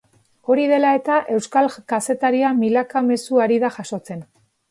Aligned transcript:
Hori 0.53 0.63
dela 0.69 0.93
eta 0.99 1.17
euskal 1.33 1.69
kazetaria 1.93 2.53
milaka 2.63 3.05
mezu 3.11 3.43
ari 3.49 3.63
da 3.65 3.73
jasotzen. 3.79 4.27